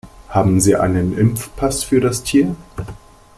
[0.29, 2.55] Haben Sie einen Impfpass für das Tier?